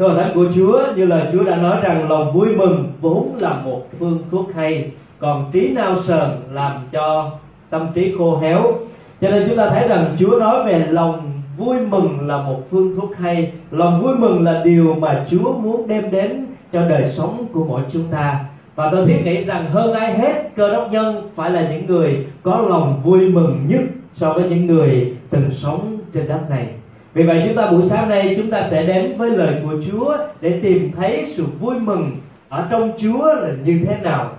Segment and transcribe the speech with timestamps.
[0.00, 3.32] Thưa hội thánh của Chúa, như lời Chúa đã nói rằng lòng vui mừng vốn
[3.38, 7.30] là một phương thuốc hay, còn trí nao sờn làm cho
[7.70, 8.72] tâm trí khô héo.
[9.20, 12.96] Cho nên chúng ta thấy rằng Chúa nói về lòng vui mừng là một phương
[12.96, 17.46] thuốc hay, lòng vui mừng là điều mà Chúa muốn đem đến cho đời sống
[17.52, 18.44] của mỗi chúng ta.
[18.74, 22.26] Và tôi thiết nghĩ rằng hơn ai hết, cơ đốc nhân phải là những người
[22.42, 23.82] có lòng vui mừng nhất
[24.14, 26.66] so với những người từng sống trên đất này
[27.14, 30.16] vì vậy chúng ta buổi sáng nay chúng ta sẽ đến với lời của Chúa
[30.40, 32.10] để tìm thấy sự vui mừng
[32.48, 34.30] ở trong Chúa là như thế nào.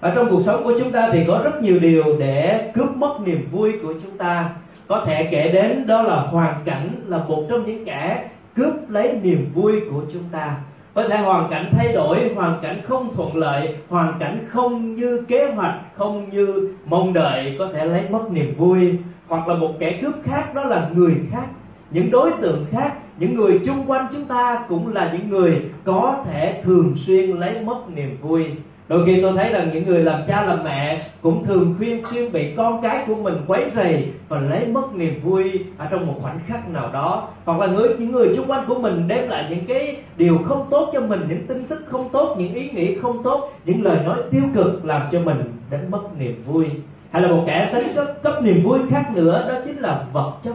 [0.00, 3.16] Ở trong cuộc sống của chúng ta thì có rất nhiều điều để cướp mất
[3.24, 4.50] niềm vui của chúng ta.
[4.88, 9.12] Có thể kể đến đó là hoàn cảnh là một trong những kẻ cướp lấy
[9.22, 10.56] niềm vui của chúng ta.
[10.94, 15.24] Có thể hoàn cảnh thay đổi, hoàn cảnh không thuận lợi, hoàn cảnh không như
[15.28, 18.98] kế hoạch, không như mong đợi có thể lấy mất niềm vui.
[19.28, 21.46] Hoặc là một kẻ cướp khác đó là người khác
[21.90, 26.16] những đối tượng khác những người chung quanh chúng ta cũng là những người có
[26.24, 28.46] thể thường xuyên lấy mất niềm vui.
[28.88, 32.32] Đôi khi tôi thấy rằng những người làm cha làm mẹ cũng thường khuyên xuyên
[32.32, 36.14] bị con cái của mình quấy rầy và lấy mất niềm vui ở trong một
[36.22, 37.28] khoảnh khắc nào đó.
[37.44, 40.66] Hoặc là người những người xung quanh của mình đem lại những cái điều không
[40.70, 43.98] tốt cho mình những tin tức không tốt những ý nghĩ không tốt những lời
[44.04, 46.66] nói tiêu cực làm cho mình đánh mất niềm vui.
[47.10, 50.32] Hay là một kẻ tính cấp, cấp niềm vui khác nữa đó chính là vật
[50.44, 50.54] chất.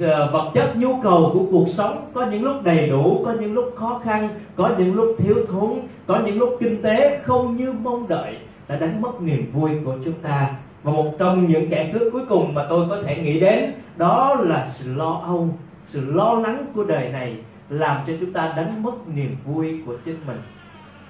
[0.00, 3.52] Ờ, vật chất nhu cầu của cuộc sống có những lúc đầy đủ, có những
[3.52, 7.72] lúc khó khăn, có những lúc thiếu thốn, có những lúc kinh tế không như
[7.72, 8.36] mong đợi
[8.68, 10.54] đã đánh mất niềm vui của chúng ta.
[10.82, 14.36] Và một trong những kẻ cướp cuối cùng mà tôi có thể nghĩ đến đó
[14.40, 15.48] là sự lo âu,
[15.86, 17.36] sự lo lắng của đời này
[17.68, 20.38] làm cho chúng ta đánh mất niềm vui của chính mình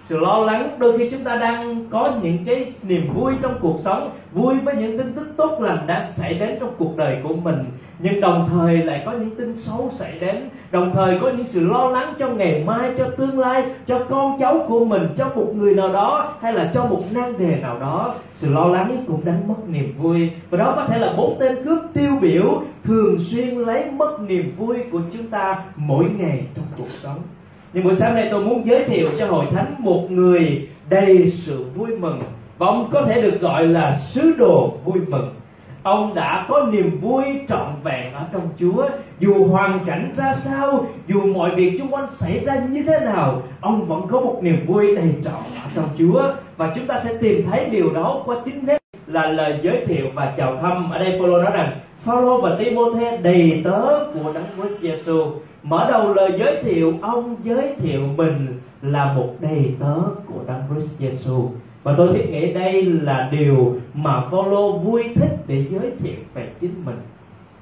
[0.05, 0.77] sự lo lắng.
[0.79, 4.75] Đôi khi chúng ta đang có những cái niềm vui trong cuộc sống, vui với
[4.77, 7.65] những tin tức tốt lành đang xảy đến trong cuộc đời của mình,
[7.99, 10.37] nhưng đồng thời lại có những tin xấu xảy đến.
[10.71, 14.39] Đồng thời có những sự lo lắng cho ngày mai, cho tương lai, cho con
[14.41, 17.79] cháu của mình, cho một người nào đó, hay là cho một nan đề nào
[17.79, 18.15] đó.
[18.35, 20.31] Sự lo lắng cũng đánh mất niềm vui.
[20.51, 24.55] Và đó có thể là bốn tên cướp tiêu biểu thường xuyên lấy mất niềm
[24.57, 27.19] vui của chúng ta mỗi ngày trong cuộc sống
[27.73, 31.65] nhưng buổi sáng nay tôi muốn giới thiệu cho hội thánh một người đầy sự
[31.75, 32.21] vui mừng.
[32.59, 35.35] Và ông có thể được gọi là sứ đồ vui mừng.
[35.83, 38.89] Ông đã có niềm vui trọn vẹn ở trong Chúa.
[39.19, 43.43] Dù hoàn cảnh ra sao, dù mọi việc xung quanh xảy ra như thế nào,
[43.61, 46.23] ông vẫn có một niềm vui đầy trọn ở trong Chúa.
[46.57, 50.07] Và chúng ta sẽ tìm thấy điều đó qua chính nét là lời giới thiệu
[50.15, 50.91] và chào thăm.
[50.91, 51.73] Ở đây Phaolô nói rằng
[52.05, 53.81] Phaolô và Timôthê đầy tớ
[54.15, 55.27] của Đấng Christ Giêsu
[55.63, 58.47] mở đầu lời giới thiệu, ông giới thiệu mình
[58.83, 59.95] là một đầy tớ
[60.27, 61.49] của Đấng Christ Giêsu
[61.83, 66.49] và tôi thiết nghĩ đây là điều mà Phaolô vui thích để giới thiệu về
[66.61, 66.99] chính mình.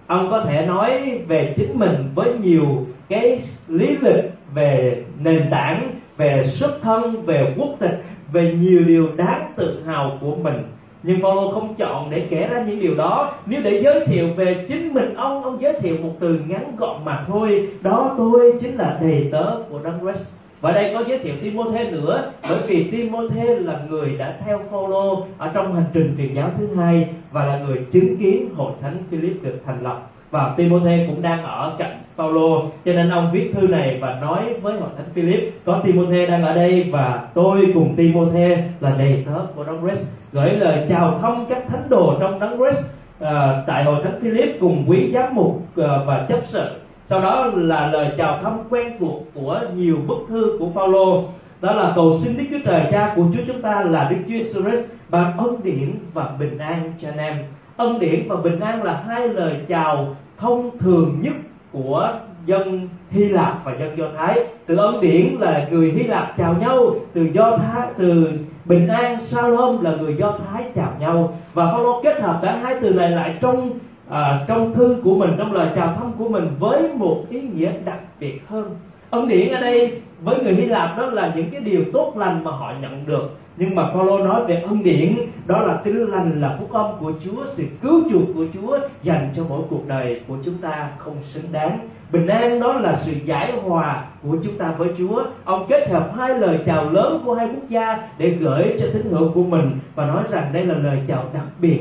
[0.07, 4.25] Ông có thể nói về chính mình với nhiều cái lý lịch
[4.55, 10.19] về nền tảng, về xuất thân, về quốc tịch, về nhiều điều đáng tự hào
[10.21, 10.63] của mình
[11.03, 13.33] nhưng Phaolô không chọn để kể ra những điều đó.
[13.47, 17.05] Nếu để giới thiệu về chính mình, ông ông giới thiệu một từ ngắn gọn
[17.05, 17.69] mà thôi.
[17.81, 20.29] Đó, tôi chính là đầy tớ của Đấng Christ.
[20.61, 25.25] Và đây có giới thiệu Timothée nữa, bởi vì Timothée là người đã theo Phaolô
[25.39, 28.97] ở trong hành trình truyền giáo thứ hai và là người chứng kiến hội thánh
[29.11, 33.53] Philip được thành lập và Timothy cũng đang ở cạnh Phaolô cho nên ông viết
[33.55, 37.71] thư này và nói với hội thánh Philip có Timothy đang ở đây và tôi
[37.75, 40.11] cùng Timothy là đầy tớ của Đấng Christ.
[40.33, 42.87] Gửi lời chào thăm các thánh đồ trong Đấng Christ
[43.21, 46.71] à, tại hội thánh Philip cùng quý giám mục à, và chấp sự.
[47.05, 51.25] Sau đó là lời chào thăm quen thuộc của nhiều bức thư của Phaolô
[51.61, 54.35] đó là cầu xin Đức Chúa Trời Cha của Chúa chúng ta là Đức Chúa
[54.35, 57.37] Jesus Christ ban ân điển và bình an cho anh em
[57.81, 61.35] ân điển và bình an là hai lời chào thông thường nhất
[61.73, 62.13] của
[62.47, 64.45] dân Hy Lạp và dân Do Thái.
[64.67, 68.29] Từ ân điển là người Hy Lạp chào nhau từ Do Thái từ
[68.65, 71.35] bình an Salom là người Do Thái chào nhau.
[71.55, 73.71] Và Phaolô kết hợp cả hai từ này lại trong
[74.09, 77.73] à, trong thư của mình trong lời chào thăm của mình với một ý nghĩa
[77.85, 78.65] đặc biệt hơn
[79.11, 82.45] ân điển ở đây với người Hy Lạp đó là những cái điều tốt lành
[82.45, 83.37] mà họ nhận được.
[83.57, 85.17] Nhưng mà Phaolô nói về ân điển,
[85.47, 89.31] đó là tin lành là phúc âm của Chúa, sự cứu chuộc của Chúa dành
[89.37, 91.79] cho mỗi cuộc đời của chúng ta không xứng đáng.
[92.13, 95.25] Bình an đó là sự giải hòa của chúng ta với Chúa.
[95.45, 99.03] Ông kết hợp hai lời chào lớn của hai quốc gia để gửi cho tín
[99.11, 101.81] hữu của mình và nói rằng đây là lời chào đặc biệt.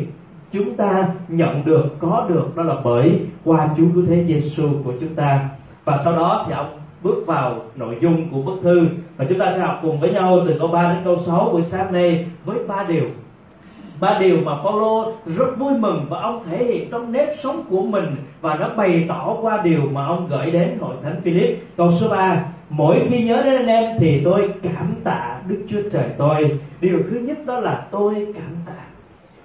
[0.51, 4.93] Chúng ta nhận được, có được, đó là bởi qua Chúa cứu thế Giêsu của
[4.99, 5.49] chúng ta.
[5.85, 6.67] Và sau đó thì ông
[7.03, 8.87] bước vào nội dung của bức thư.
[9.17, 11.61] Và chúng ta sẽ học cùng với nhau từ câu 3 đến câu 6 buổi
[11.61, 13.05] sáng nay với ba điều.
[13.99, 17.81] Ba điều mà Phaolô rất vui mừng và ông thể hiện trong nếp sống của
[17.81, 21.63] mình và nó bày tỏ qua điều mà ông gửi đến hội thánh Philip.
[21.77, 25.81] Câu số 3 mỗi khi nhớ đến anh em thì tôi cảm tạ Đức Chúa
[25.91, 26.59] Trời tôi.
[26.81, 28.83] Điều thứ nhất đó là tôi cảm tạ.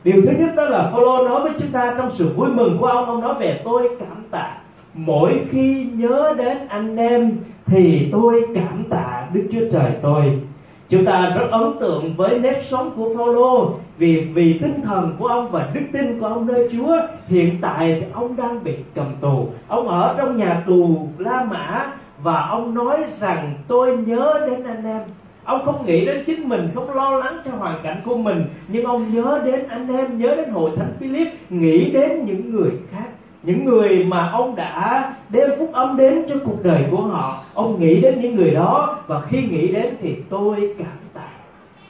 [0.05, 2.87] Điều thứ nhất đó là Phaolô nói với chúng ta trong sự vui mừng của
[2.87, 4.57] ông ông nói về tôi cảm tạ
[4.95, 7.33] mỗi khi nhớ đến anh em
[7.67, 10.41] thì tôi cảm tạ Đức Chúa Trời tôi.
[10.89, 15.27] Chúng ta rất ấn tượng với nếp sống của Phaolô vì vì tinh thần của
[15.27, 16.99] ông và đức tin của ông nơi Chúa
[17.29, 19.49] hiện tại thì ông đang bị cầm tù.
[19.69, 21.93] Ông ở trong nhà tù La Mã
[22.23, 25.01] và ông nói rằng tôi nhớ đến anh em.
[25.45, 28.85] Ông không nghĩ đến chính mình, không lo lắng cho hoàn cảnh của mình, nhưng
[28.85, 33.09] ông nhớ đến anh em, nhớ đến hội thánh Philip, nghĩ đến những người khác
[33.45, 37.81] những người mà ông đã đem phúc âm đến cho cuộc đời của họ, ông
[37.81, 41.29] nghĩ đến những người đó và khi nghĩ đến thì tôi cảm tạ.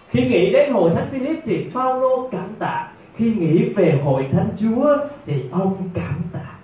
[0.09, 2.89] Khi nghĩ đến hội thánh Philip thì Phaolô cảm tạ.
[3.17, 4.97] Khi nghĩ về hội thánh Chúa
[5.27, 6.55] thì ông cảm tạ.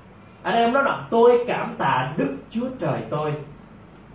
[0.43, 3.33] Anh em nói rằng tôi cảm tạ Đức Chúa Trời tôi.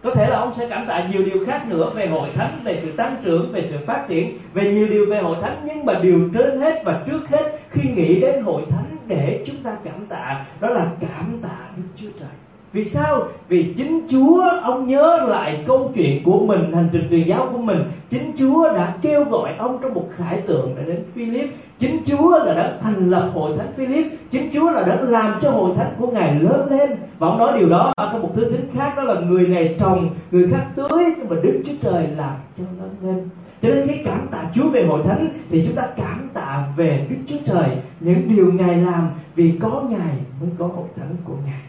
[0.04, 2.80] Có thể là ông sẽ cảm tạ nhiều điều khác nữa về hội thánh, về
[2.82, 6.00] sự tăng trưởng, về sự phát triển, về nhiều điều về hội thánh, nhưng mà
[6.02, 10.06] điều trên hết và trước hết khi nghĩ đến hội thánh để chúng ta cảm
[10.10, 12.30] tạ, đó là cảm tạ đức chúa trời.
[12.74, 13.24] Vì sao?
[13.48, 17.58] Vì chính chúa, ông nhớ lại câu chuyện của mình, hành trình truyền giáo của
[17.58, 17.84] mình.
[18.10, 21.50] Chính chúa đã kêu gọi ông trong một khải tượng đã đến philip.
[21.80, 24.06] Chính chúa là đã thành lập hội thánh philip.
[24.32, 26.90] Chính chúa là đã làm cho hội thánh của ngài lớn lên.
[27.20, 29.76] Và ông nói điều đó ở trong một thứ tính khác, đó là người này
[29.80, 33.30] trồng, người khác tưới, nhưng mà đức chúa trời làm cho lớn lên.
[33.62, 36.45] Cho nên khi cảm tạ Chúa về hội thánh, thì chúng ta cảm tạ
[36.76, 41.16] về Đức Chúa Trời những điều Ngài làm vì có Ngài mới có hội thánh
[41.24, 41.62] của Ngài.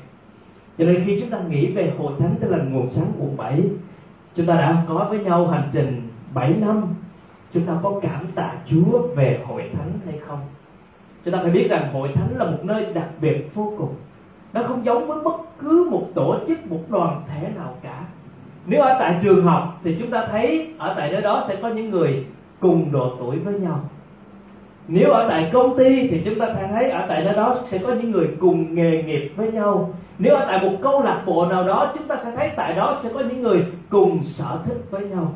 [0.78, 3.62] Cho nên khi chúng ta nghĩ về hội thánh tức là nguồn sáng quận 7
[4.34, 6.02] chúng ta đã có với nhau hành trình
[6.34, 6.82] 7 năm
[7.52, 10.38] chúng ta có cảm tạ Chúa về hội thánh hay không?
[11.24, 13.94] Chúng ta phải biết rằng hội thánh là một nơi đặc biệt vô cùng.
[14.52, 18.02] Nó không giống với bất cứ một tổ chức, một đoàn thể nào cả
[18.66, 21.68] nếu ở tại trường học thì chúng ta thấy ở tại nơi đó sẽ có
[21.68, 22.26] những người
[22.60, 23.80] cùng độ tuổi với nhau
[24.88, 27.92] nếu ở tại công ty thì chúng ta thấy ở tại nơi đó sẽ có
[27.92, 29.94] những người cùng nghề nghiệp với nhau.
[30.18, 32.98] Nếu ở tại một câu lạc bộ nào đó, chúng ta sẽ thấy tại đó
[33.02, 35.34] sẽ có những người cùng sở thích với nhau.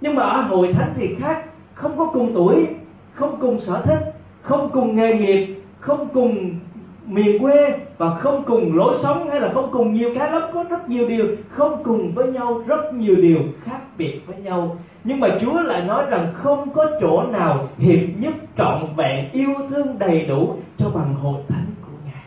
[0.00, 1.44] Nhưng mà ở hội thánh thì khác.
[1.74, 2.66] Không có cùng tuổi,
[3.12, 6.50] không cùng sở thích, không cùng nghề nghiệp, không cùng
[7.06, 10.64] miền quê và không cùng lối sống hay là không cùng nhiều cái lắm, có
[10.70, 11.26] rất nhiều điều.
[11.48, 14.76] Không cùng với nhau, rất nhiều điều khác biệt với nhau.
[15.04, 19.54] Nhưng mà Chúa lại nói rằng không có chỗ nào hiệp nhất, trọn vẹn, yêu
[19.70, 22.22] thương đầy đủ cho bằng hội thánh của Ngài.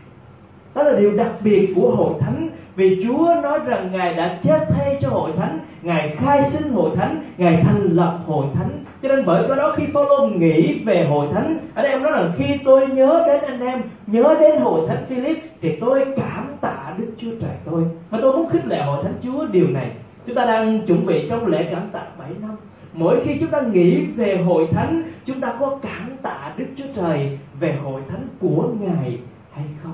[0.74, 2.48] Đó là điều đặc biệt của hội thánh.
[2.76, 6.90] Vì Chúa nói rằng Ngài đã chết thay cho hội thánh, Ngài khai sinh hội
[6.96, 8.70] thánh, Ngài thành lập hội thánh
[9.02, 12.32] cho nên bởi cái đó khi Phaolô nghĩ về hội thánh, anh em nói rằng
[12.36, 16.94] khi tôi nhớ đến anh em, nhớ đến hội thánh Philip thì tôi cảm tạ
[16.98, 17.84] Đức Chúa Trời tôi.
[18.10, 19.90] Và tôi muốn khích lệ hội thánh Chúa điều này.
[20.26, 22.56] Chúng ta đang chuẩn bị trong lễ cảm tạ 7 năm.
[22.92, 26.84] Mỗi khi chúng ta nghĩ về hội thánh, chúng ta có cảm tạ Đức Chúa
[26.96, 29.18] Trời về hội thánh của Ngài
[29.52, 29.92] hay không?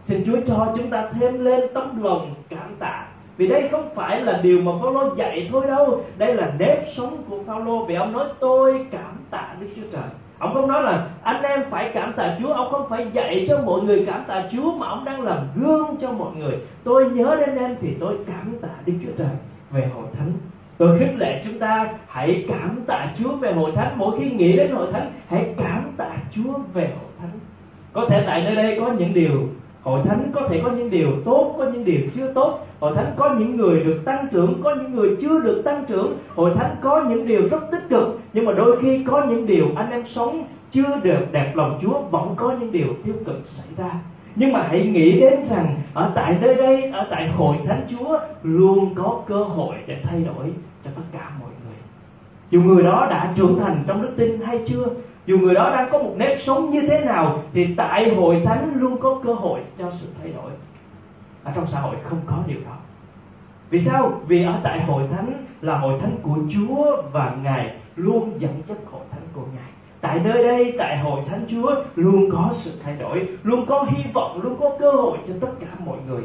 [0.00, 3.06] Xin Chúa cho chúng ta thêm lên tấm lòng cảm tạ
[3.36, 6.00] vì đây không phải là điều mà Phaolô dạy thôi đâu.
[6.18, 10.08] Đây là nếp sống của Phaolô vì ông nói, tôi cảm tạ Đức Chúa Trời.
[10.38, 12.52] Ông không nói là, anh em phải cảm tạ Chúa.
[12.52, 15.96] Ông không phải dạy cho mọi người cảm tạ Chúa mà ông đang làm gương
[16.00, 16.58] cho mọi người.
[16.84, 19.34] Tôi nhớ đến em thì tôi cảm tạ Đức Chúa Trời
[19.70, 20.32] về hội thánh.
[20.78, 23.92] Tôi khích lệ chúng ta hãy cảm tạ Chúa về hội thánh.
[23.96, 27.30] Mỗi khi nghĩ đến hội thánh, hãy cảm tạ Chúa về hội thánh.
[27.92, 29.48] Có thể tại nơi đây có những điều
[29.82, 33.12] hội thánh, có thể có những điều tốt, có những điều chưa tốt hội thánh
[33.16, 36.16] có những người được tăng trưởng, có những người chưa được tăng trưởng.
[36.34, 39.66] Hội thánh có những điều rất tích cực, nhưng mà đôi khi có những điều
[39.76, 43.66] anh em sống chưa được đẹp lòng chúa, vẫn có những điều tiêu cực xảy
[43.76, 43.90] ra.
[44.36, 48.18] Nhưng mà hãy nghĩ đến rằng, ở tại nơi đây, ở tại hội thánh chúa,
[48.42, 50.46] luôn có cơ hội để thay đổi
[50.84, 51.76] cho tất cả mọi người.
[52.50, 54.84] Dù người đó đã trưởng thành trong đức tin hay chưa,
[55.26, 58.72] dù người đó đang có một nếp sống như thế nào, thì tại hội thánh
[58.74, 60.50] luôn có cơ hội cho sự thay đổi
[61.44, 62.76] ở trong xã hội không có điều đó.
[63.70, 64.20] Vì sao?
[64.26, 68.78] Vì ở tại hội thánh là hội thánh của chúa và ngài luôn dẫn dắt
[68.90, 69.70] hội thánh của ngài.
[70.00, 74.04] Tại nơi đây, tại hội thánh chúa, luôn có sự thay đổi, luôn có hy
[74.14, 76.22] vọng, luôn có cơ hội cho tất cả mọi người.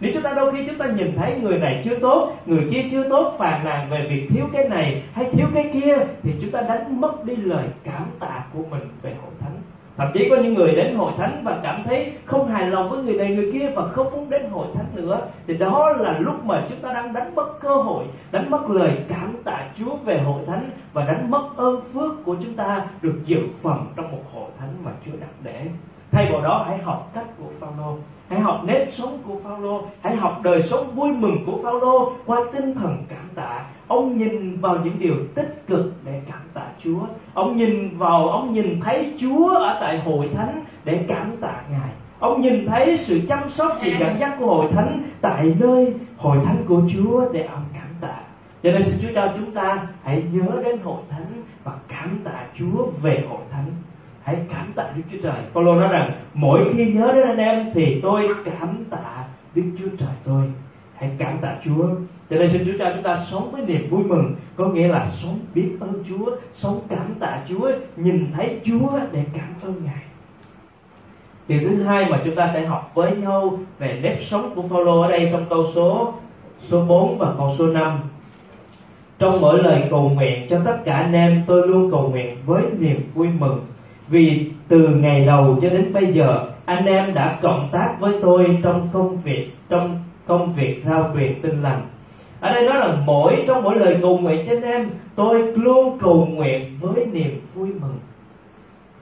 [0.00, 2.84] Nếu chúng ta đôi khi chúng ta nhìn thấy người này chưa tốt, người kia
[2.90, 6.50] chưa tốt, phàn nàn về việc thiếu cái này hay thiếu cái kia, thì chúng
[6.50, 9.59] ta đánh mất đi lời cảm tạ của mình về hội thánh
[10.00, 13.02] thậm chí có những người đến hội thánh và cảm thấy không hài lòng với
[13.02, 15.20] người này người kia và không muốn đến hội thánh nữa.
[15.46, 18.98] Thì đó là lúc mà chúng ta đang đánh mất cơ hội, đánh mất lời
[19.08, 23.14] cảm tạ chúa về hội thánh và đánh mất ơn phước của chúng ta được
[23.24, 25.66] dự phần trong một hội thánh mà chúa đặt để
[26.12, 27.96] thay vào đó, hãy học cách của Phaolô.
[28.28, 29.82] Hãy học nếp sống của Phaolô.
[30.02, 33.64] Hãy học đời sống vui mừng của Phaolô qua tinh thần cảm tạ.
[33.86, 37.00] Ông nhìn vào những điều tích cực để cảm tạ Chúa.
[37.34, 41.90] Ông nhìn vào, ông nhìn thấy Chúa ở tại hội thánh để cảm tạ Ngài.
[42.18, 46.38] Ông nhìn thấy sự chăm sóc, sự dẫn dắt của hội thánh tại nơi hội
[46.44, 48.16] thánh của Chúa để ông cảm tạ.
[48.62, 52.44] Cho nên xin Chúa cho chúng ta hãy nhớ đến hội thánh và cảm tạ
[52.58, 53.66] Chúa về hội thánh
[54.22, 55.42] hãy cảm tạ Đức Chúa Trời.
[55.52, 59.24] Phaolô nói rằng, mỗi khi nhớ đến anh em thì tôi cảm tạ
[59.54, 60.42] Đức Chúa Trời tôi.
[60.94, 61.86] Hãy cảm tạ Chúa.
[62.30, 65.08] Cho nên xin Chúa cho chúng ta sống với niềm vui mừng, có nghĩa là
[65.22, 70.02] sống biết ơn Chúa, sống cảm tạ Chúa, nhìn thấy Chúa để cảm ơn Ngài.
[71.48, 75.00] Điều thứ hai mà chúng ta sẽ học với nhau về nếp sống của Phaolô
[75.00, 76.14] ở đây trong câu số
[76.60, 78.00] số 4 và câu số 5
[79.18, 82.62] trong mỗi lời cầu nguyện cho tất cả anh em, tôi luôn cầu nguyện với
[82.78, 83.60] niềm vui mừng
[84.10, 88.58] vì từ ngày đầu cho đến bây giờ, anh em đã cộng tác với tôi
[88.62, 91.82] trong công việc, trong công việc rao việc tin lành.
[92.40, 95.98] Ở đây nói là mỗi, trong mỗi lời cầu nguyện cho anh em, tôi luôn
[96.00, 97.98] cầu nguyện với niềm vui mừng.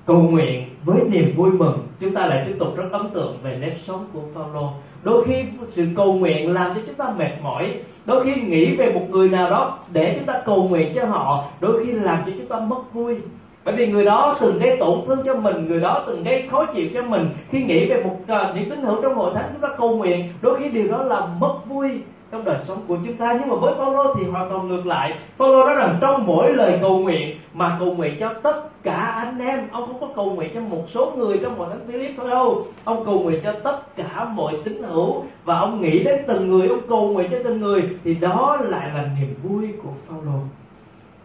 [0.07, 1.79] Cầu nguyện với niềm vui mừng.
[2.01, 4.71] Chúng ta lại tiếp tục rất ấn tượng về nếp sống của Phaolô.
[5.03, 5.35] Đôi khi
[5.69, 7.75] sự cầu nguyện làm cho chúng ta mệt mỏi.
[8.05, 11.45] Đôi khi nghĩ về một người nào đó để chúng ta cầu nguyện cho họ,
[11.61, 13.17] đôi khi làm cho chúng ta mất vui
[13.65, 16.67] bởi vì người đó từng gây tổn thương cho mình người đó từng gây khó
[16.67, 17.29] chịu cho mình.
[17.51, 20.33] Khi nghĩ về một uh, những tín hữu trong hội thánh chúng ta cầu nguyện
[20.43, 21.91] đôi khi điều đó làm mất vui
[22.33, 23.37] trong đời sống của chúng ta.
[23.41, 25.15] Nhưng mà với Phaolô thì hoàn toàn ngược lại.
[25.37, 29.39] Phaolô nói rằng trong mỗi lời cầu nguyện mà cầu nguyện cho tất cả anh
[29.39, 32.31] em ông không có cầu nguyện cho một số người trong hội thánh Philip thôi
[32.31, 32.67] đâu.
[32.85, 36.69] Ông cầu nguyện cho tất cả mọi tín hữu và ông nghĩ đến từng người
[36.69, 40.39] ông cầu nguyện cho từng người thì đó lại là niềm vui của Phaolô.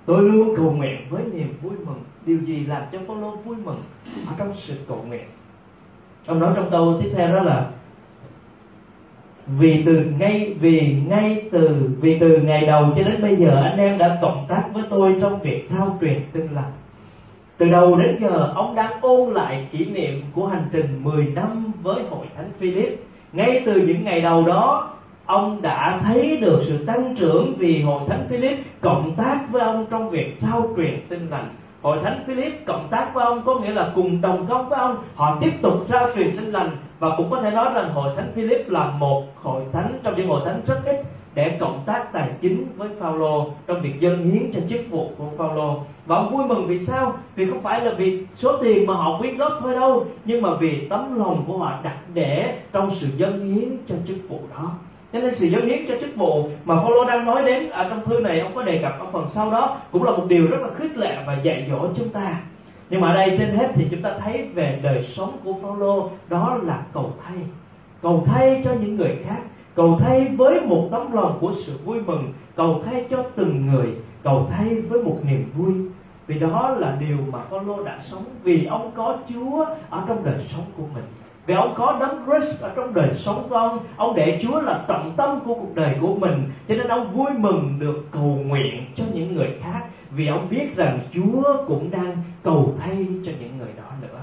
[0.06, 3.82] Tôi luôn cầu nguyện với niềm vui mừng điều gì làm cho Phaolô vui mừng
[4.28, 5.26] ở trong sự cầu nguyện?
[6.26, 7.68] Ông nói trong câu tiếp theo đó là,
[9.48, 13.78] vì từ ngay, vì ngay từ, vì từ ngày đầu cho đến bây giờ anh
[13.78, 16.72] em đã cộng tác với tôi trong việc trao truyền tin lành.
[17.58, 21.72] Từ đầu đến giờ ông đang ôn lại kỷ niệm của hành trình 10 năm
[21.82, 23.04] với hội thánh Philip.
[23.34, 24.94] Ngay từ những ngày đầu đó,
[25.26, 29.86] ông đã thấy được sự tăng trưởng vì hội thánh Philip cộng tác với ông
[29.90, 31.48] trong việc trao truyền tin lành
[31.84, 34.96] hội thánh Philip cộng tác với ông có nghĩa là cùng đồng công với ông.
[35.16, 38.32] Họ tiếp tục trao truyền tin lành và cũng có thể nói rằng hội thánh
[38.36, 42.30] Philip là một hội thánh trong những hội thánh rất ít để cộng tác tài
[42.42, 45.78] chính với Phaolô trong việc dân hiến cho chức vụ của Phaolô.
[46.06, 47.14] Và ông vui mừng vì sao?
[47.36, 50.50] Vì không phải là vì số tiền mà họ quyên góp thôi đâu, nhưng mà
[50.60, 54.72] vì tấm lòng của họ đặt để trong sự dân hiến cho chức vụ đó
[55.14, 58.06] cho nên sự dâng hiến cho chức vụ mà Phaolô đang nói đến ở trong
[58.06, 60.58] thư này ông có đề cập ở phần sau đó, cũng là một điều rất
[60.62, 62.42] là khích lệ và dạy dỗ chúng ta.
[62.90, 66.10] Nhưng mà ở đây trên hết thì chúng ta thấy về đời sống của Phaolô,
[66.30, 67.38] đó là cầu thay.
[68.02, 69.40] Cầu thay cho những người khác,
[69.76, 73.88] cầu thay với một tấm lòng của sự vui mừng, cầu thay cho từng người,
[74.24, 75.74] cầu thay với một niềm vui.
[76.28, 80.46] Vì đó là điều mà Phaolô đã sống, vì ông có Chúa ở trong đời
[80.52, 81.04] sống của mình
[81.46, 84.86] vì ông có đấng Christ ở trong đời sống của ông ông để Chúa là
[84.88, 88.86] trọng tâm của cuộc đời của mình, cho nên ông vui mừng được cầu nguyện
[88.96, 89.82] cho những người khác,
[90.12, 94.20] vì ông biết rằng Chúa cũng đang cầu thay cho những người đó nữa.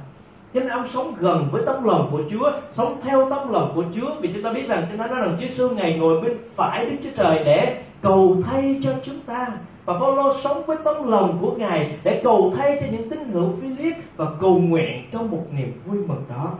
[0.55, 3.85] Cho nên ông sống gần với tấm lòng của Chúa, sống theo tấm lòng của
[3.95, 6.33] Chúa, vì chúng ta biết rằng, chúng ta nói rằng Chúa Giêsu ngày ngồi bên
[6.57, 9.47] phải Đức Chúa Trời để cầu thay cho chúng ta.
[9.85, 13.51] Và Phaolô sống với tấm lòng của Ngài để cầu thay cho những tín hữu
[13.61, 16.53] Philip và cầu nguyện trong một niềm vui mừng đó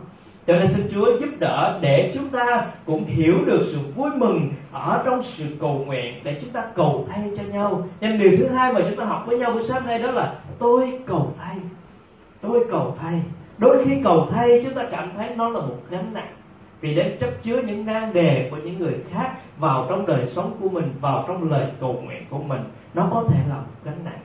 [0.47, 4.49] cho nên xin Chúa giúp đỡ để chúng ta cũng hiểu được sự vui mừng
[4.71, 7.87] ở trong sự cầu nguyện để chúng ta cầu thay cho nhau.
[8.01, 10.33] Nên điều thứ hai mà chúng ta học với nhau buổi sáng nay đó là
[10.59, 11.57] tôi cầu thay.
[12.41, 13.21] Tôi cầu thay.
[13.57, 16.33] Đôi khi cầu thay, chúng ta cảm thấy nó là một gánh nặng
[16.81, 20.53] vì đến chấp chứa những nan đề của những người khác vào trong đời sống
[20.59, 22.61] của mình, vào trong lời cầu nguyện của mình,
[22.93, 24.19] nó có thể là một gánh nặng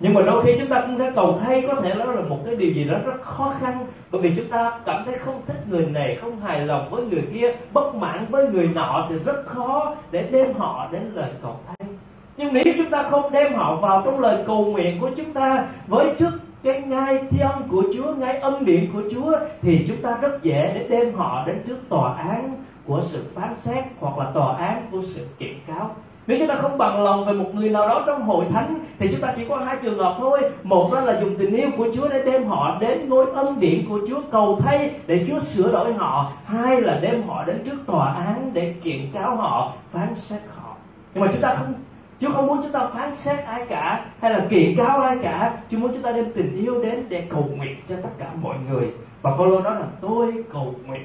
[0.00, 2.38] nhưng mà đôi khi chúng ta cũng sẽ cầu thay có thể đó là một
[2.44, 3.86] cái điều gì đó rất khó khăn.
[4.10, 7.24] Bởi vì chúng ta cảm thấy không thích người này không hài lòng với người
[7.34, 11.56] kia bất mãn với người nọ thì rất khó để đem họ đến lời cầu
[11.66, 11.88] thay.
[12.36, 15.66] Nhưng nếu chúng ta không đem họ vào trong lời cầu nguyện của chúng ta
[15.86, 16.30] với trước
[16.62, 20.72] cái ngai thiên của Chúa, ngai âm điện của Chúa thì chúng ta rất dễ
[20.74, 22.54] để đem họ đến trước tòa án
[22.86, 25.90] của sự phán xét hoặc là tòa án của sự kiện cáo
[26.30, 29.08] nếu chúng ta không bằng lòng về một người nào đó trong hội thánh, thì
[29.12, 30.40] chúng ta chỉ có hai trường hợp thôi.
[30.62, 33.86] Một đó là dùng tình yêu của chúa để đem họ đến ngôi ân điện
[33.88, 36.32] của chúa cầu thay để chúa sửa đổi họ.
[36.44, 40.76] Hai là đem họ đến trước tòa án để kiện cáo họ, phán xét họ.
[41.14, 41.74] Nhưng mà chúng ta không,
[42.20, 45.56] Chúa không muốn chúng ta phán xét ai cả, hay là kiện cáo ai cả.
[45.70, 48.56] Chúa muốn chúng ta đem tình yêu đến để cầu nguyện cho tất cả mọi
[48.70, 48.90] người.
[49.22, 51.02] Và Phaolô nói là, tôi cầu nguyện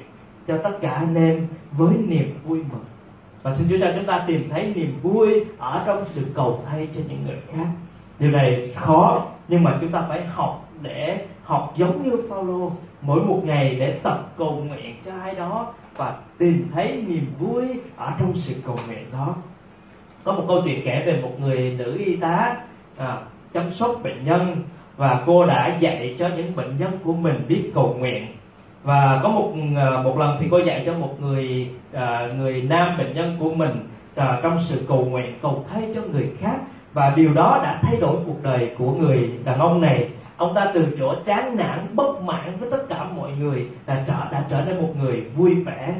[0.48, 2.84] cho tất cả anh em với niềm vui mừng
[3.42, 6.88] và xin Chúa cho chúng ta tìm thấy niềm vui ở trong sự cầu thay
[6.94, 7.66] cho những người khác.
[8.18, 12.72] Điều này khó nhưng mà chúng ta phải học để học giống như Phaolô.
[13.00, 17.64] Mỗi một ngày để tập cầu nguyện cho ai đó và tìm thấy niềm vui
[17.96, 19.34] ở trong sự cầu nguyện đó.
[20.24, 22.56] Có một câu chuyện kể về một người nữ y tá
[22.96, 23.18] à,
[23.52, 24.56] chăm sóc bệnh nhân
[24.96, 28.26] và cô đã dạy cho những bệnh nhân của mình biết cầu nguyện
[28.86, 32.98] và có một ờ, một lần thì cô dạy cho một người à, người nam
[32.98, 36.56] bệnh nhân của mình à, trong sự cầu nguyện cầu thay cho người khác.
[36.92, 40.08] Và điều đó đã thay đổi cuộc đời của người đàn ông này.
[40.36, 44.30] Ông ta từ chỗ chán nản bất mãn với tất cả mọi người đã trở
[44.32, 45.94] đã trở nên một người vui vẻ.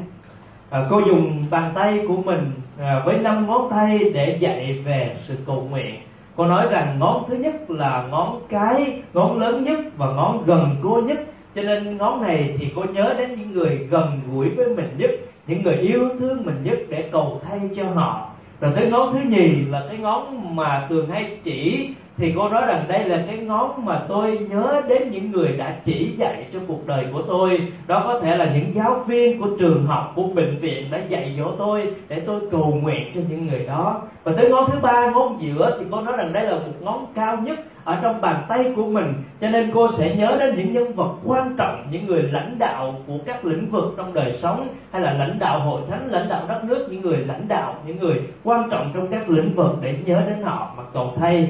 [0.69, 5.11] À, cô dùng bàn tay của mình à, với năm ngón tay để dạy về
[5.13, 5.95] sự cầu nguyện.
[6.35, 10.75] Cô nói rằng ngón thứ nhất là ngón cái ngón lớn nhất và ngón gần
[10.83, 11.19] cô nhất
[11.57, 15.11] cho nên ngón này thì cô nhớ đến những người gần gũi với mình nhất,
[15.47, 18.29] những người yêu thương mình nhất để cầu thay cho họ.
[18.61, 22.65] Rồi tới ngón thứ nhì là cái ngón mà thường hay chỉ thì cô nói
[22.67, 26.59] rằng đây là cái ngón mà tôi nhớ đến những người đã chỉ dạy cho
[26.67, 27.71] cuộc đời của tôi.
[27.87, 31.35] Đó có thể là những giáo viên của trường học, của bệnh viện đã dạy
[31.37, 34.01] dỗ tôi để tôi cầu nguyện cho những người đó.
[34.23, 37.05] Và tới ngón thứ ba, ngón giữa, thì cô nói rằng đây là một ngón
[37.15, 39.13] cao nhất ở trong bàn tay của mình.
[39.41, 42.95] Cho nên cô sẽ nhớ đến những nhân vật quan trọng, những người lãnh đạo
[43.07, 46.41] của các lĩnh vực trong đời sống, hay là lãnh đạo hội thánh, lãnh đạo
[46.47, 49.95] đất nước, những người lãnh đạo, những người quan trọng trong các lĩnh vực để
[50.05, 51.49] nhớ đến họ mà cầu thay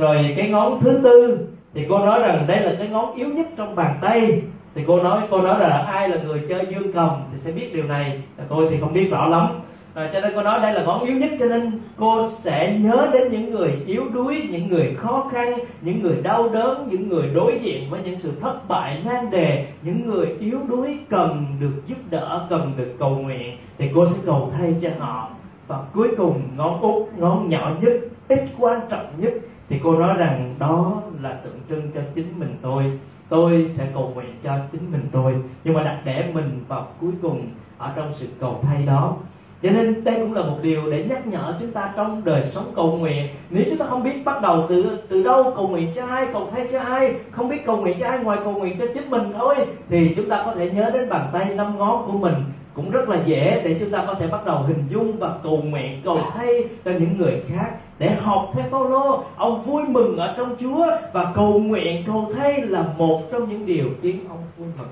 [0.00, 3.46] rồi cái ngón thứ tư thì cô nói rằng đây là cái ngón yếu nhất
[3.56, 4.42] trong bàn tay.
[4.74, 7.74] Thì cô nói cô nói là ai là người chơi dương cầm thì sẽ biết
[7.74, 8.20] điều này.
[8.48, 9.48] Tôi thì không biết rõ lắm.
[9.94, 13.10] À, cho nên cô nói đây là ngón yếu nhất cho nên cô sẽ nhớ
[13.12, 17.28] đến những người yếu đuối những người khó khăn những người đau đớn những người
[17.34, 21.82] đối diện với những sự thất bại nan đề những người yếu đuối cần được
[21.86, 23.56] giúp đỡ cần được cầu nguyện.
[23.78, 25.30] Thì cô sẽ cầu thay cho họ.
[25.66, 27.92] Và cuối cùng ngón út ngón nhỏ nhất
[28.28, 29.32] ít quan trọng nhất
[29.70, 32.98] thì cô nói rằng, đó là tượng trưng cho chính mình tôi.
[33.28, 35.34] Tôi sẽ cầu nguyện cho chính mình tôi.
[35.64, 39.16] Nhưng mà đặt để mình vào cuối cùng ở trong sự cầu thay đó.
[39.62, 42.72] Cho nên đây cũng là một điều để nhắc nhở chúng ta trong đời sống
[42.76, 43.28] cầu nguyện.
[43.50, 46.48] Nếu chúng ta không biết bắt đầu từ từ đâu cầu nguyện cho ai, cầu
[46.52, 49.32] thay cho ai, không biết cầu nguyện cho ai ngoài cầu nguyện cho chính mình
[49.38, 49.54] thôi,
[49.88, 52.34] thì chúng ta có thể nhớ đến bàn tay năm ngón của mình.
[52.74, 55.62] Cũng rất là dễ để chúng ta có thể bắt đầu hình dung và cầu
[55.62, 60.34] nguyện, cầu thay cho những người khác để học theo Phaolô ông vui mừng ở
[60.36, 64.68] trong Chúa và cầu nguyện cầu thay là một trong những điều khiến ông vui
[64.78, 64.88] mừng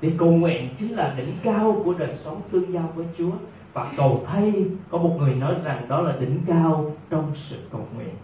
[0.00, 3.30] thì cầu nguyện chính là đỉnh cao của đời sống tương giao với Chúa
[3.72, 4.52] và cầu thay
[4.90, 8.14] có một người nói rằng đó là đỉnh cao trong sự cầu nguyện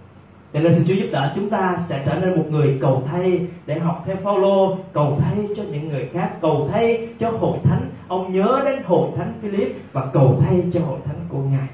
[0.52, 3.46] cho nên xin Chúa giúp đỡ chúng ta sẽ trở nên một người cầu thay
[3.66, 7.90] để học theo Phaolô, cầu thay cho những người khác, cầu thay cho hội thánh.
[8.08, 11.68] Ông nhớ đến hội thánh Philip và cầu thay cho hội thánh của Ngài.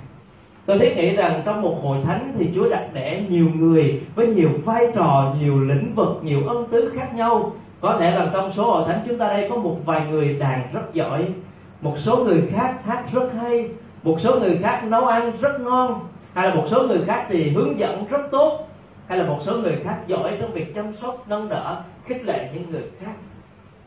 [0.70, 4.26] Tôi thiết nghĩ rằng trong một hội thánh thì Chúa đặt để nhiều người với
[4.26, 7.52] nhiều vai trò, nhiều lĩnh vực, nhiều ân tứ khác nhau.
[7.80, 10.68] Có thể là trong số hội thánh chúng ta đây có một vài người đàn
[10.72, 11.28] rất giỏi,
[11.80, 13.68] một số người khác hát rất hay,
[14.02, 16.00] một số người khác nấu ăn rất ngon,
[16.34, 18.68] hay là một số người khác thì hướng dẫn rất tốt
[19.06, 22.48] hay là một số người khác giỏi trong việc chăm sóc nâng đỡ khích lệ
[22.54, 23.12] những người khác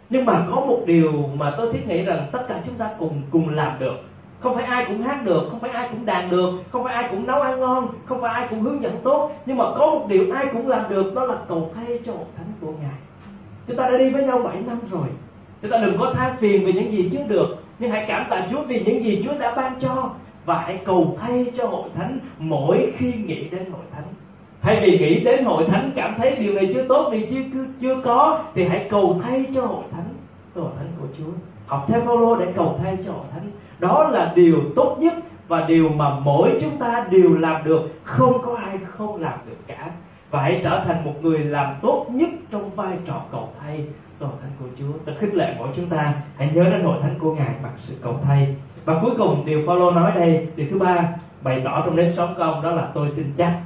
[0.10, 3.22] nhưng mà có một điều mà tôi thiết nghĩ rằng tất cả chúng ta cùng
[3.32, 3.96] cùng làm được
[4.43, 7.08] không phải ai cũng hát được, không phải ai cũng đàn được, không phải ai
[7.12, 9.32] cũng nấu ăn ngon, không phải ai cũng hướng dẫn tốt.
[9.45, 12.27] Nhưng mà có một điều ai cũng làm được, đó là cầu thay cho một
[12.38, 12.99] thánh của ngài.
[13.67, 15.08] Chúng ta đã đi với nhau 7 năm rồi.
[15.62, 17.47] Chúng ta đừng có than phiền vì những gì chưa được,
[17.79, 20.10] nhưng hãy cảm tạ Chúa vì những gì Chúa đã ban cho.
[20.45, 24.03] Và hãy cầu thay cho hội thánh mỗi khi nghĩ đến hội thánh.
[24.62, 28.01] Thay vì nghĩ đến hội thánh, cảm thấy điều này chưa tốt, điều chưa chưa
[28.06, 30.03] có, thì hãy cầu thay cho hội thánh
[30.62, 31.32] hội thánh của Chúa.
[31.67, 33.51] Học theo Phaolô để cầu thay cho hội thánh
[33.84, 35.13] đó là điều tốt nhất
[35.48, 37.82] và điều mà mỗi chúng ta đều làm được.
[38.04, 39.91] Không có ai không làm được cả.
[40.32, 43.86] Và hãy trở thành một người làm tốt nhất trong vai trò cầu thay
[44.19, 44.98] cho thánh của Chúa.
[45.06, 47.93] Tôi khích lệ mỗi chúng ta hãy nhớ đến hội thánh của Ngài bằng sự
[48.02, 51.10] cầu thay và cuối cùng, điều Phaolô nói đây, điều thứ ba,
[51.41, 53.60] bày tỏ trong nếp sống của ông, đó là tôi tin chắc.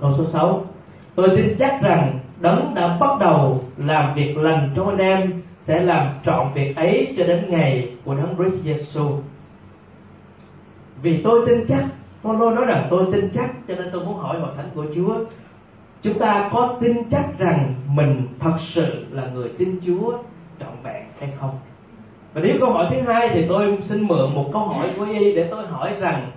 [0.00, 0.64] Câu số 6
[1.14, 5.80] tôi tin chắc rằng đấng đã bắt đầu làm việc lành trong anh em sẽ
[5.80, 9.18] làm trọn việc ấy cho đến ngày của đấng Christ Jesus
[11.02, 11.84] vì tôi tin chắc,
[12.22, 15.14] Phaolô nói rằng tôi tin chắc, cho nên tôi muốn hỏi hội thánh của Chúa,
[16.02, 20.12] chúng ta có tin chắc rằng mình thật sự là người tin Chúa
[20.60, 21.58] trọn vẹn hay không?
[22.34, 25.34] Và nếu câu hỏi thứ hai thì tôi xin mượn một câu hỏi của y
[25.34, 26.30] để tôi hỏi rằng,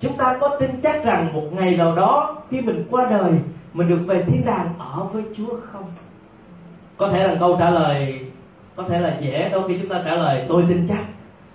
[0.00, 3.32] chúng ta có tin chắc rằng một ngày nào đó khi mình qua đời,
[3.72, 5.84] mình được về thiên đàng ở với Chúa không?
[6.96, 8.25] Có thể là câu trả lời
[8.76, 11.04] có thể là dễ, đôi khi chúng ta trả lời, tôi tin chắc.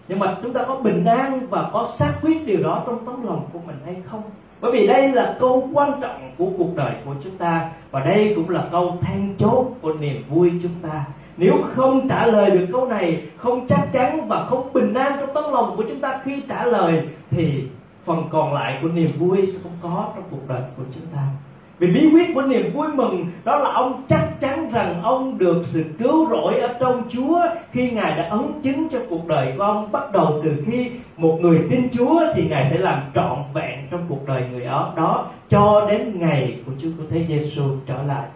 [0.08, 3.28] Nhưng mà chúng ta có bình an và có xác quyết điều đó trong tấm
[3.28, 4.24] lòng của mình hay không?
[4.62, 8.34] Bởi vì đây là câu quan trọng của cuộc đời của chúng ta và đây
[8.36, 11.06] cũng là câu then chốt của niềm vui chúng ta.
[11.38, 15.30] Nếu không trả lời được câu này, không chắc chắn và không bình an trong
[15.34, 17.64] tấm lòng của chúng ta khi trả lời, thì
[18.06, 21.22] phần còn lại của niềm vui sẽ không có trong cuộc đời của chúng ta
[21.82, 25.62] vì bí quyết của niềm vui mừng đó là ông chắc chắn rằng ông được
[25.64, 27.42] sự cứu rỗi ở trong Chúa
[27.72, 29.92] khi Ngài đã ấn chứng cho cuộc đời của ông.
[29.92, 34.06] Bắt đầu từ khi một người tin Chúa thì Ngài sẽ làm trọn vẹn trong
[34.10, 38.28] cuộc đời người đó, đó cho đến ngày của Chúa của Thế Giêsu trở lại.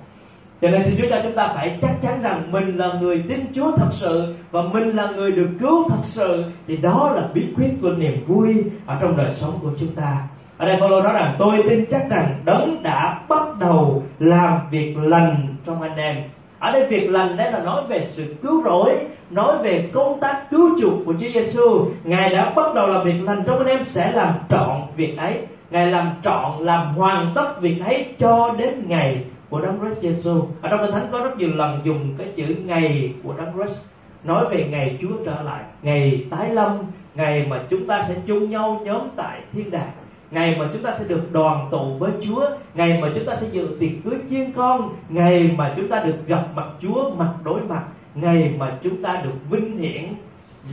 [0.62, 3.40] Cho nên xin Chúa cho chúng ta phải chắc chắn rằng mình là người tin
[3.54, 7.48] Chúa thật sự và mình là người được cứu thật sự thì đó là bí
[7.58, 11.14] quyết của niềm vui ở trong đời sống của chúng ta ở đây Phaolô nói
[11.14, 16.16] rằng, tôi tin chắc rằng đấng đã bắt đầu làm việc lành trong anh em.
[16.60, 18.96] Ở đây việc lành đây là nói về sự cứu rỗi,
[19.30, 23.22] nói về công tác cứu chuộc của Chúa Giêsu ngài đã bắt đầu làm việc
[23.24, 25.40] lành trong anh em sẽ làm trọn việc ấy.
[25.70, 30.48] Ngài làm trọn, làm hoàn tất việc ấy cho đến ngày của Đấng Christ Giêsu
[30.62, 33.84] ở trong Kinh Thánh có rất nhiều lần dùng cái chữ ngày của Đấng Christ,
[34.24, 36.78] nói về ngày Chúa trở lại, ngày tái lâm,
[37.16, 39.92] ngày mà chúng ta sẽ chung nhau nhóm tại thiên đàng
[40.32, 43.48] ngày mà chúng ta sẽ được đoàn tụ với Chúa, ngày mà chúng ta sẽ
[43.52, 47.62] dự tiệc cưới chiên con, ngày mà chúng ta được gặp mặt Chúa, mặt đối
[47.62, 47.84] mặt,
[48.16, 50.04] ngày mà chúng ta được vinh hiển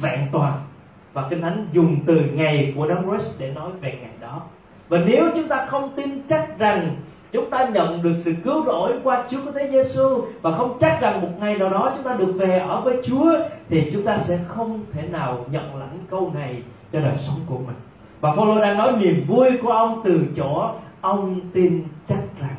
[0.00, 0.52] vẹn toàn.
[1.12, 4.40] Và kinh thánh dùng từ ngày của Đấng Christ để nói về ngày đó.
[4.88, 6.96] Và nếu chúng ta không tin chắc rằng
[7.32, 10.98] chúng ta nhận được sự cứu rỗi qua Chúa của Thế Giêsu và không chắc
[11.00, 13.38] rằng một ngày nào đó chúng ta được về ở với Chúa,
[13.68, 16.62] thì chúng ta sẽ không thể nào nhận lãnh câu này
[16.92, 17.76] cho đời sống của mình
[18.22, 22.56] và Phaolô đang nói niềm vui của ông từ chỗ ông tin chắc rằng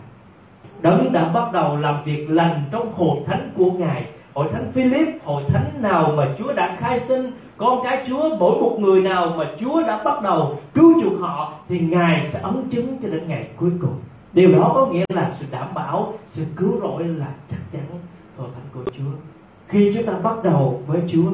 [0.82, 4.06] đấng đã bắt đầu làm việc lành trong hội thánh của ngài.
[4.34, 8.62] Hội thánh Philip, hội thánh nào mà Chúa đã khai sinh con cái Chúa, mỗi
[8.62, 12.70] một người nào mà Chúa đã bắt đầu cứu chuộc họ thì ngài sẽ ấn
[12.70, 13.96] chứng cho đến ngày cuối cùng.
[14.34, 17.84] Điều đó có nghĩa là sự đảm bảo, sự cứu rỗi là chắc chắn
[18.38, 19.12] hội thánh của Chúa.
[19.68, 21.32] Khi chúng ta bắt đầu với Chúa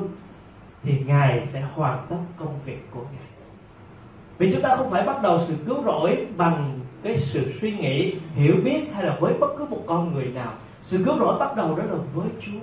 [0.83, 3.38] thì ngài sẽ hoàn tất công việc của ngài
[4.39, 8.15] vì chúng ta không phải bắt đầu sự cứu rỗi bằng cái sự suy nghĩ,
[8.35, 10.51] hiểu biết hay là với bất cứ một con người nào.
[10.81, 12.59] Sự cứu rỗi bắt đầu đó là với Chúa.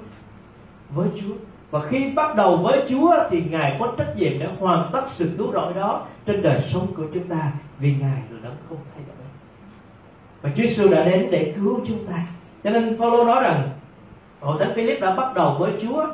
[0.94, 1.34] Với Chúa.
[1.70, 5.30] Và khi bắt đầu với Chúa thì Ngài có trách nhiệm để hoàn tất sự
[5.38, 9.04] cứu rỗi đó trên đời sống của chúng ta, vì Ngài là đấng không thay
[9.08, 9.26] đổi.
[10.42, 12.26] Và Chúa Giêsu đã đến để cứu chúng ta.
[12.64, 13.68] Cho nên Phaolô nói rằng
[14.40, 16.06] hội thánh Philip đã bắt đầu với Chúa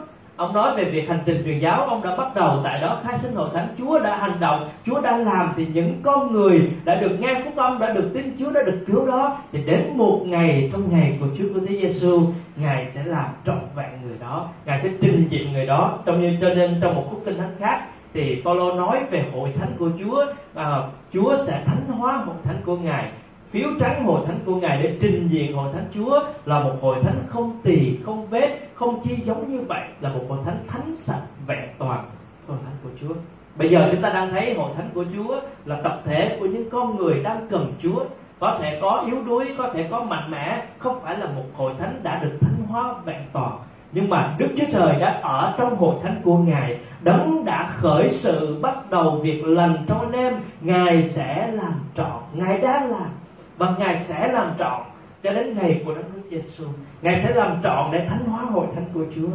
[0.43, 3.01] ông nói về việc hành trình truyền giáo, ông đã bắt đầu tại đó.
[3.05, 6.71] Khai sinh hội thánh, chúa đã hành động, chúa đã làm thì những con người
[6.85, 9.37] đã được nghe phúc âm, đã được tin chúa, đã được cứu đó.
[9.53, 12.21] Thì đến một ngày trong ngày của chúa của thế giêsu
[12.57, 14.49] ngài sẽ làm trọn vẹn người đó.
[14.65, 15.99] Ngài sẽ trình diện người đó.
[16.05, 17.81] Trong như, cho nên trong một khúc kinh thánh khác
[18.15, 20.25] thì Phaolô nói về hội thánh của Chúa
[20.55, 23.09] và Chúa sẽ thánh hóa hội thánh của Ngài
[23.53, 26.97] phiếu trắng hội thánh của ngài để trình diện hội thánh chúa là một hội
[27.03, 30.97] thánh không tỳ, không vết, không chi giống như vậy, là một hội thánh thánh
[30.97, 32.05] sạch, vẹn toàn
[32.49, 33.15] hội thánh của chúa.
[33.57, 36.71] Bây giờ chúng ta đang thấy hội thánh của chúa là tập thể của những
[36.71, 38.05] con người đang cần chúa.
[38.41, 41.73] Có thể có yếu đuối, có thể có mạnh mẽ, không phải là một hội
[41.79, 43.59] thánh đã được thánh hóa vẹn toàn.
[43.93, 48.11] Nhưng mà Đức Chúa Trời đã ở trong hội thánh của Ngài, Đấng đã khởi
[48.11, 52.23] sự bắt đầu việc lành trong anh em, Ngài sẽ làm trọn.
[52.33, 53.09] Ngài đang làm
[53.57, 54.83] và ngài sẽ làm trọn
[55.23, 56.65] cho đến ngày của Đấng Christ Giêsu
[57.03, 59.29] ngài sẽ làm trọn để thánh hóa hội thánh của Chúa.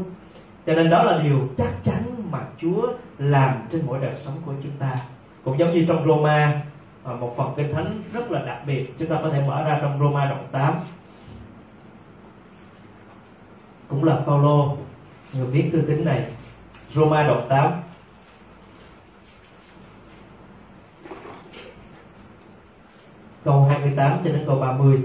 [0.66, 4.54] Cho nên đó là điều chắc chắn mà Chúa làm trên mỗi đời sống của
[4.64, 4.96] chúng ta.
[5.44, 6.62] Cũng giống như trong Roma
[7.04, 8.94] à, một phần kinh thánh rất là đặc biệt.
[9.00, 10.74] Chúng ta có thể mở ra trong Roma đoạn 8
[13.88, 14.78] cũng là Phaolô,
[15.34, 16.26] người viết thư tín này.
[16.94, 17.72] Roma đoạn 8
[23.48, 24.98] câu 28 cho đến câu 30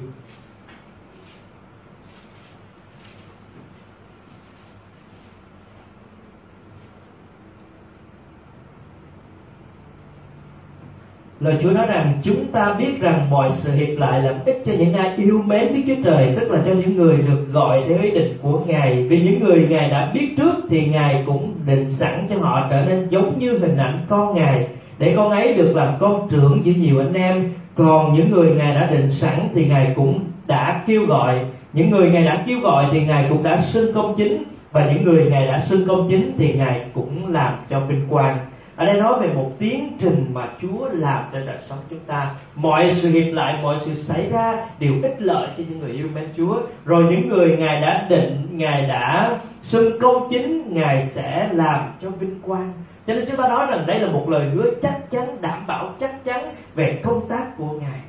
[11.40, 14.72] Lời Chúa nói rằng, chúng ta biết rằng mọi sự hiệp lại làm ích cho
[14.78, 17.98] những ai yêu mến Đức Chúa Trời, Tức là cho những người được gọi theo
[18.02, 19.06] ý định của Ngài.
[19.08, 22.84] Vì những người Ngài đã biết trước thì Ngài cũng định sẵn cho họ trở
[22.84, 26.72] nên giống như hình ảnh con Ngài, Để con ấy được làm con trưởng giữa
[26.72, 31.06] nhiều anh em còn những người ngài đã định sẵn thì ngài cũng đã kêu
[31.06, 31.44] gọi.
[31.72, 34.44] Những người ngài đã kêu gọi thì ngài cũng đã xưng công chính.
[34.72, 38.38] Và những người ngài đã xưng công chính thì ngài cũng làm cho vinh quang.
[38.76, 42.30] Ở đây nói về một tiến trình mà Chúa làm trên đời sống chúng ta.
[42.54, 46.08] Mọi sự hiệp lại, mọi sự xảy ra đều ích lợi cho những người yêu
[46.14, 46.56] mến Chúa.
[46.84, 52.10] Rồi những người ngài đã định, ngài đã xưng công chính, ngài sẽ làm cho
[52.10, 52.72] vinh quang
[53.06, 55.94] cho nên chúng ta nói rằng đây là một lời hứa chắc chắn, đảm bảo
[56.00, 58.00] chắc chắn về công tác của ngài.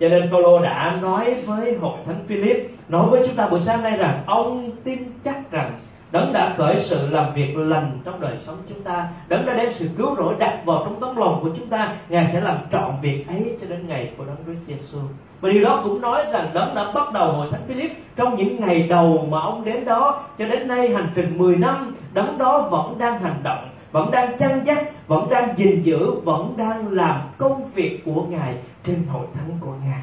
[0.00, 3.82] Cho nên Phaolô đã nói với hội thánh Philip, nói với chúng ta buổi sáng
[3.82, 5.72] nay rằng ông tin chắc rằng
[6.12, 9.08] đấng đã khởi sự làm việc lành trong đời sống chúng ta.
[9.28, 11.96] Đấng đã đem sự cứu rỗi đặt vào trong tấm lòng của chúng ta.
[12.08, 15.06] Ngài sẽ làm trọn việc ấy cho đến ngày của đấng Christ Jesus
[15.40, 18.60] và điều đó cũng nói rằng đấng đã bắt đầu hội thánh Philip trong những
[18.60, 20.22] ngày đầu mà ông đến đó.
[20.38, 24.38] Cho đến nay hành trình 10 năm, đấng đó vẫn đang hành động vẫn đang
[24.38, 29.26] chăn dắt, vẫn đang gìn giữ, vẫn đang làm công việc của ngài trên hội
[29.34, 30.02] thánh của ngài.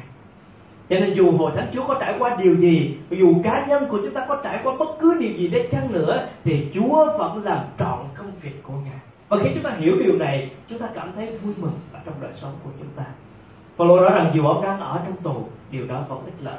[0.90, 3.98] Cho nên dù hội thánh Chúa có trải qua điều gì, dù cá nhân của
[4.04, 7.44] chúng ta có trải qua bất cứ điều gì để chăng nữa, thì Chúa vẫn
[7.44, 8.98] làm trọn công việc của Ngài.
[9.28, 12.14] Và khi chúng ta hiểu điều này, chúng ta cảm thấy vui mừng ở trong
[12.20, 13.04] đời sống của chúng ta.
[13.76, 16.58] Phaolô nói rằng dù ông đang ở trong tù, điều đó vẫn ích lợi.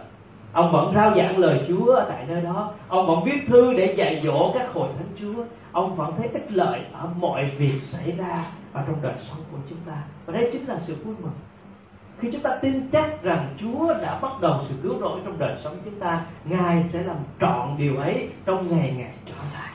[0.53, 2.71] Ông vẫn rao giảng lời Chúa ở tại nơi đó.
[2.87, 6.51] Ông vẫn viết thư để dạy dỗ các hội thánh Chúa ông vẫn thấy ích
[6.51, 10.03] lợi ở mọi việc xảy ra ở trong đời sống của chúng ta.
[10.25, 11.31] Và đây chính là sự vui mừng.
[12.19, 15.55] Khi chúng ta tin chắc rằng Chúa đã bắt đầu sự cứu rỗi trong đời
[15.63, 19.69] sống chúng ta, Ngài sẽ làm trọn điều ấy trong ngày Ngài trở lại.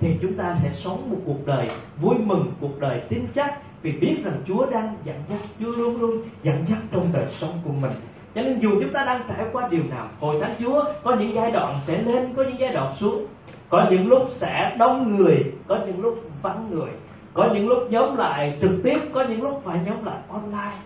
[0.00, 1.70] Thì chúng ta sẽ sống một cuộc đời
[2.00, 6.00] vui mừng, cuộc đời tin chắc vì biết rằng Chúa đang dẫn dắt, Chúa luôn
[6.00, 7.92] luôn dẫn dắt trong đời sống của mình.
[8.34, 11.34] Cho nên dù chúng ta đang trải qua điều nào Hội Thánh Chúa, có những
[11.34, 13.26] giai đoạn sẽ lên, Có những giai đoạn xuống.
[13.74, 16.90] Có những lúc sẽ đông người, Có những lúc vắng người.
[17.32, 20.76] Có những lúc nhóm lại trực tiếp, Có những lúc phải nhóm lại online.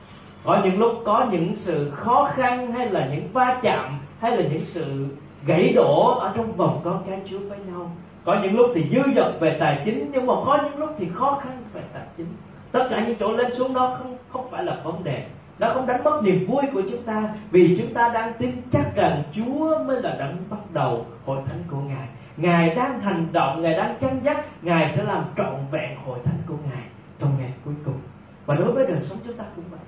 [0.44, 4.42] Có những lúc có những sự khó khăn, hay là những va chạm, hay là
[4.42, 5.06] những sự
[5.46, 7.90] gãy đổ ở trong vòng con cái chúa với nhau.
[8.24, 11.06] Có những lúc thì dư dật về tài chính, nhưng mà có những lúc thì
[11.14, 12.26] khó khăn về tài chính.
[12.72, 15.24] Tất cả những chỗ lên xuống đó không không phải là vấn đề.
[15.58, 18.96] Nó không đánh mất niềm vui của chúng ta, vì chúng ta đang tin chắc
[18.96, 22.08] rằng Chúa mới là đấng bắt đầu hội thánh của Ngài.
[22.38, 26.38] Ngài đang hành động, Ngài đang chăn dắt Ngài sẽ làm trọn vẹn hội thánh
[26.46, 26.82] của Ngài
[27.20, 27.98] trong ngày cuối cùng.
[28.46, 29.80] Và đối với đời sống chúng ta cũng vậy.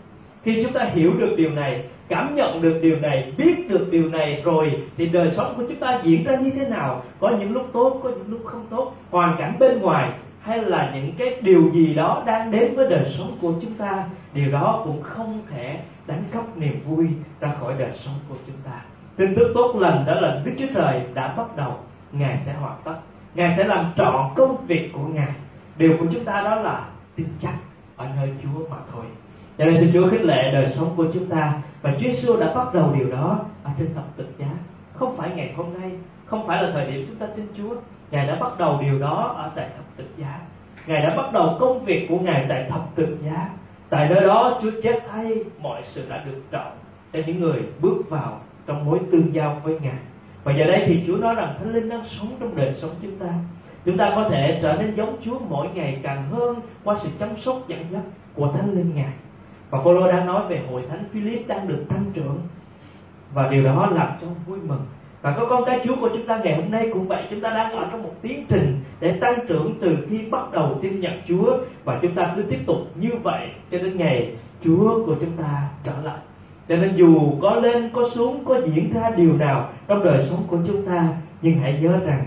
[0.43, 4.09] Khi chúng ta hiểu được điều này, cảm nhận được điều này, biết được điều
[4.09, 7.03] này rồi, thì đời sống của chúng ta diễn ra như thế nào?
[7.21, 8.93] Có những lúc tốt, có những lúc không tốt.
[9.11, 13.05] Hoàn cảnh bên ngoài hay là những cái điều gì đó đang đến với đời
[13.09, 17.09] sống của chúng ta, điều đó cũng không thể đánh cắp niềm vui
[17.41, 18.83] ra khỏi đời sống của chúng ta.
[19.17, 21.75] Tin tức tốt lành đó là đức chúa trời đã bắt đầu
[22.13, 22.95] ngài sẽ hoàn tất.
[23.35, 25.33] Ngài sẽ làm trọn công việc của ngài.
[25.77, 27.55] Điều của chúng ta đó là tin chắc
[27.97, 29.05] ở nơi chúa mà thôi.
[29.59, 31.53] Cho nên xin Chúa khích lệ đời sống của chúng ta.
[31.83, 34.47] Và Chúa Giêsu đã bắt đầu điều đó ở trên thập tự giá.
[34.95, 35.91] Không phải ngày hôm nay,
[36.27, 37.75] không phải là thời điểm chúng ta tin Chúa.
[38.11, 40.41] Ngài đã bắt đầu điều đó ở tại thập tự giá.
[40.87, 43.49] Ngài đã bắt đầu công việc của Ngài tại thập tự giá.
[43.89, 46.73] Tại nơi đó, Chúa chết thay mọi sự đã được trọn
[47.13, 49.99] Cho những người bước vào trong mối tương giao với Ngài.
[50.45, 53.17] Và giờ đây thì Chúa nói rằng Thánh Linh đang sống trong đời sống chúng
[53.17, 53.29] ta.
[53.85, 57.37] Chúng ta có thể trở nên giống Chúa mỗi ngày càng hơn Qua sự chăm
[57.37, 58.03] sóc dẫn dắt
[58.35, 59.13] của Thánh Linh, Ngài.
[59.71, 62.39] Và Phaolô đang nói về hội thánh Philip đang được tăng trưởng.
[63.35, 64.81] Và điều đó làm cho vui mừng.
[65.23, 67.23] Và có con cái Chúa của chúng ta ngày hôm nay cũng vậy.
[67.31, 70.79] Chúng ta đang ở trong một tiến trình để tăng trưởng từ khi bắt đầu
[70.83, 71.59] tin nhận Chúa.
[71.85, 74.33] Và chúng ta cứ tiếp tục như vậy cho đến ngày
[74.65, 76.19] Chúa của chúng ta trở lại
[76.71, 80.43] cho nên dù có lên, có xuống, có diễn ra điều nào trong đời sống
[80.47, 81.09] của chúng ta,
[81.43, 82.27] nhưng hãy nhớ rằng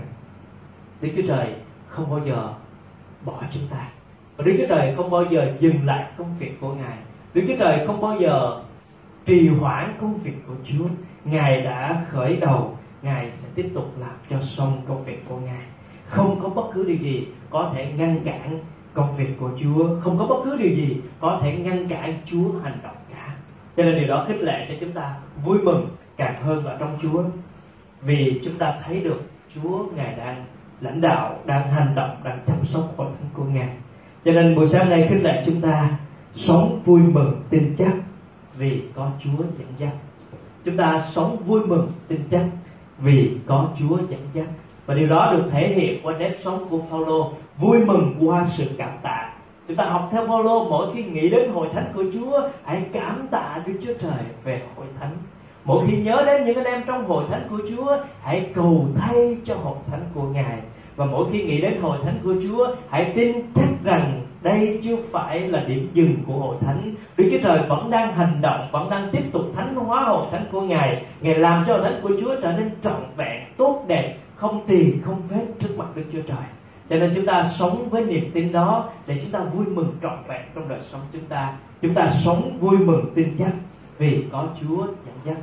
[1.00, 1.46] Đức Chúa Trời
[1.88, 2.48] không bao giờ
[3.24, 3.88] bỏ chúng ta.
[4.36, 6.98] Và Đức Chúa Trời không bao giờ dừng lại công việc của Ngài.
[7.34, 8.62] Đức Chúa Trời không bao giờ
[9.26, 10.84] trì hoãn công việc của Chúa.
[11.24, 15.62] Ngài đã khởi đầu, Ngài sẽ tiếp tục làm cho xong công việc của Ngài.
[16.06, 18.58] Không có bất cứ điều gì có thể ngăn cản
[18.94, 20.00] công việc của Chúa.
[20.00, 22.96] Không có bất cứ điều gì có thể ngăn cản Chúa hành động.
[23.76, 26.98] Cho nên điều đó khích lệ cho chúng ta vui mừng càng hơn ở trong
[27.02, 27.22] Chúa.
[28.02, 29.22] Vì chúng ta thấy được
[29.54, 30.44] Chúa Ngài đang
[30.80, 33.68] lãnh đạo, đang hành động, đang chăm sóc hội thánh của Ngài.
[34.24, 35.90] Cho nên buổi sáng nay khích lệ chúng ta
[36.34, 37.92] sống vui mừng tin chắc
[38.56, 39.92] vì có Chúa dẫn dắt.
[40.64, 42.46] Chúng ta sống vui mừng tin chắc
[42.98, 44.46] vì có Chúa dẫn dắt.
[44.86, 48.64] Và điều đó được thể hiện qua nếp sống của Phaolô vui mừng qua sự
[48.78, 49.23] cảm tạ
[49.68, 53.26] chúng ta học theo Phaolô, mỗi khi nghĩ đến hội thánh của Chúa, hãy cảm
[53.30, 55.10] tạ Đức Chúa Trời về hội thánh.
[55.64, 59.36] Mỗi khi nhớ đến những anh em trong hội thánh của Chúa, hãy cầu thay
[59.44, 60.58] cho hội thánh của Ngài.
[60.96, 64.96] Và mỗi khi nghĩ đến hội thánh của Chúa, hãy tin chắc rằng đây chưa
[65.10, 66.94] phải là điểm dừng của hội thánh.
[67.16, 70.44] Đức Chúa Trời vẫn đang hành động, vẫn đang tiếp tục thánh hóa hội thánh
[70.52, 71.04] của Ngài.
[71.20, 74.98] Ngài làm cho hội thánh của Chúa trở nên trọn vẹn, tốt đẹp, không tiền,
[75.04, 76.46] không vết trước mặt Đức Chúa Trời
[76.90, 80.18] cho nên chúng ta sống với niềm tin đó để chúng ta vui mừng trọn
[80.28, 81.56] vẹn trong đời sống chúng ta.
[81.82, 83.52] Chúng ta sống vui mừng tin chắc
[83.98, 85.36] vì có Chúa dẫn dắt.